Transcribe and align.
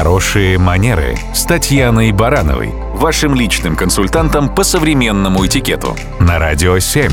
Хорошие 0.00 0.56
манеры 0.56 1.18
с 1.34 1.44
Татьяной 1.44 2.10
Барановой, 2.12 2.70
вашим 2.94 3.34
личным 3.34 3.76
консультантом 3.76 4.48
по 4.48 4.64
современному 4.64 5.44
этикету 5.44 5.94
на 6.18 6.38
Радио 6.38 6.78
7. 6.78 7.10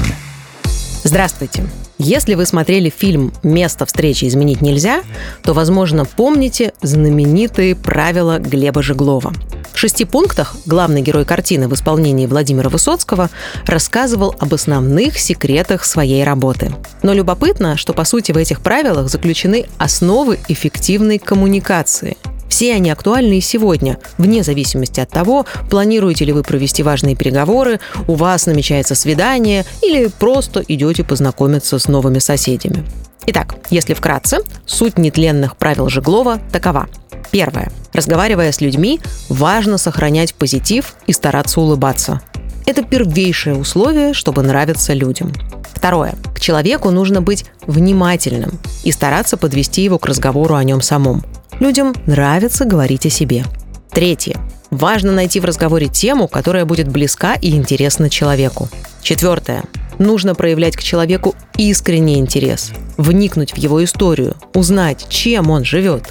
Здравствуйте. 1.03 1.65
Если 1.97 2.35
вы 2.35 2.45
смотрели 2.45 2.89
фильм 2.89 3.33
«Место 3.43 3.85
встречи 3.85 4.23
изменить 4.23 4.61
нельзя», 4.61 5.01
то, 5.43 5.51
возможно, 5.51 6.05
помните 6.05 6.71
знаменитые 6.81 7.75
правила 7.75 8.39
Глеба 8.39 8.81
Жеглова. 8.81 9.33
В 9.73 9.77
шести 9.77 10.05
пунктах 10.05 10.55
главный 10.65 11.01
герой 11.01 11.25
картины 11.25 11.67
в 11.67 11.73
исполнении 11.73 12.25
Владимира 12.25 12.69
Высоцкого 12.69 13.29
рассказывал 13.65 14.33
об 14.39 14.53
основных 14.53 15.19
секретах 15.19 15.83
своей 15.83 16.23
работы. 16.23 16.71
Но 17.03 17.11
любопытно, 17.11 17.75
что 17.75 17.91
по 17.91 18.05
сути 18.05 18.31
в 18.31 18.37
этих 18.37 18.61
правилах 18.61 19.09
заключены 19.09 19.65
основы 19.77 20.39
эффективной 20.47 21.19
коммуникации– 21.19 22.15
все 22.49 22.73
они 22.73 22.89
актуальны 22.89 23.37
и 23.37 23.41
сегодня, 23.41 23.97
вне 24.17 24.43
зависимости 24.43 24.99
от 24.99 25.09
того, 25.09 25.45
планируете 25.69 26.25
ли 26.25 26.33
вы 26.33 26.43
провести 26.43 26.83
важные 26.83 27.15
переговоры, 27.15 27.79
у 28.07 28.15
вас 28.15 28.45
намечается 28.45 28.95
свидание 28.95 29.65
или 29.81 30.07
просто 30.07 30.63
идете 30.67 31.03
познакомиться 31.03 31.79
с 31.79 31.87
новыми 31.87 32.19
соседями. 32.19 32.83
Итак, 33.27 33.55
если 33.69 33.93
вкратце, 33.93 34.39
суть 34.65 34.97
нетленных 34.97 35.57
правил 35.57 35.89
Жеглова 35.89 36.39
такова. 36.51 36.87
Первое. 37.29 37.71
Разговаривая 37.93 38.51
с 38.51 38.61
людьми, 38.61 39.01
важно 39.27 39.77
сохранять 39.77 40.33
позитив 40.33 40.95
и 41.07 41.13
стараться 41.13 41.59
улыбаться. 41.59 42.21
Это 42.65 42.83
первейшее 42.83 43.55
условие, 43.55 44.13
чтобы 44.13 44.43
нравиться 44.43 44.93
людям. 44.93 45.33
Второе. 45.73 46.15
К 46.35 46.39
человеку 46.39 46.89
нужно 46.89 47.21
быть 47.21 47.45
внимательным 47.65 48.59
и 48.83 48.91
стараться 48.91 49.37
подвести 49.37 49.83
его 49.83 49.99
к 49.99 50.05
разговору 50.05 50.55
о 50.55 50.63
нем 50.63 50.81
самом. 50.81 51.23
Людям 51.59 51.95
нравится 52.05 52.65
говорить 52.65 53.05
о 53.05 53.09
себе. 53.09 53.43
Третье. 53.91 54.39
Важно 54.69 55.11
найти 55.11 55.39
в 55.39 55.45
разговоре 55.45 55.87
тему, 55.87 56.27
которая 56.27 56.65
будет 56.65 56.87
близка 56.87 57.33
и 57.33 57.51
интересна 57.51 58.09
человеку. 58.09 58.69
Четвертое. 59.01 59.63
Нужно 59.97 60.35
проявлять 60.35 60.77
к 60.77 60.83
человеку 60.83 61.33
искренний 61.57 62.19
интерес, 62.19 62.71
вникнуть 62.97 63.53
в 63.53 63.57
его 63.57 63.83
историю, 63.83 64.35
узнать, 64.53 65.07
чем 65.09 65.49
он 65.49 65.63
живет. 65.65 66.03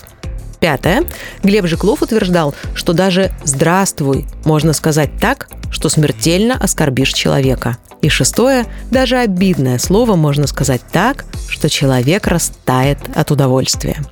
Пятое. 0.58 1.04
Глеб 1.44 1.66
Жиклов 1.66 2.02
утверждал, 2.02 2.54
что 2.74 2.92
даже 2.92 3.30
«здравствуй» 3.44 4.24
можно 4.44 4.72
сказать 4.72 5.10
так, 5.20 5.48
что 5.70 5.88
смертельно 5.88 6.54
оскорбишь 6.54 7.12
человека. 7.12 7.76
И 8.02 8.08
шестое. 8.08 8.66
Даже 8.90 9.18
обидное 9.18 9.78
слово 9.78 10.16
можно 10.16 10.46
сказать 10.46 10.80
так, 10.90 11.24
что 11.48 11.68
человек 11.68 12.26
растает 12.26 12.98
от 13.14 13.30
удовольствия. 13.30 14.02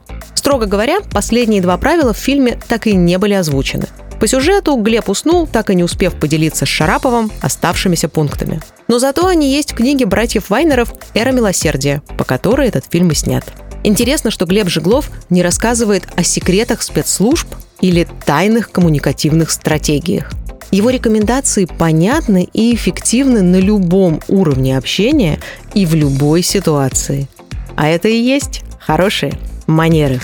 Строго 0.55 0.71
говоря, 0.71 1.01
последние 1.01 1.61
два 1.61 1.77
правила 1.79 2.13
в 2.13 2.17
фильме 2.17 2.57
так 2.69 2.87
и 2.87 2.95
не 2.95 3.19
были 3.19 3.33
озвучены. 3.33 3.89
По 4.21 4.29
сюжету 4.29 4.77
Глеб 4.77 5.09
уснул, 5.09 5.49
так 5.49 5.69
и 5.69 5.75
не 5.75 5.83
успев 5.83 6.15
поделиться 6.15 6.65
с 6.65 6.69
Шараповым 6.69 7.33
оставшимися 7.43 8.09
пунктами. 8.09 8.61
Но 8.87 9.01
зато 9.01 9.27
они 9.27 9.53
есть 9.53 9.73
в 9.73 9.75
книге 9.75 10.07
братьев 10.07 10.51
Вайнеров 10.51 10.95
«Эра 11.13 11.33
милосердия», 11.33 12.03
по 12.17 12.23
которой 12.23 12.69
этот 12.69 12.85
фильм 12.89 13.11
и 13.11 13.17
снят. 13.17 13.45
Интересно, 13.83 14.31
что 14.31 14.47
Глеб 14.47 14.69
Жеглов 14.69 15.11
не 15.29 15.43
рассказывает 15.43 16.05
о 16.15 16.23
секретах 16.23 16.83
спецслужб 16.83 17.49
или 17.81 18.07
тайных 18.25 18.71
коммуникативных 18.71 19.51
стратегиях. 19.51 20.31
Его 20.71 20.91
рекомендации 20.91 21.65
понятны 21.65 22.49
и 22.53 22.73
эффективны 22.73 23.43
на 23.43 23.57
любом 23.57 24.21
уровне 24.29 24.79
общения 24.79 25.41
и 25.75 25.85
в 25.85 25.97
любой 25.97 26.43
ситуации. 26.43 27.27
А 27.75 27.89
это 27.89 28.07
и 28.07 28.17
есть 28.17 28.63
хорошие 28.79 29.33
манеры. 29.67 30.21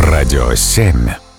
Радио 0.00 0.54
7. 0.54 1.29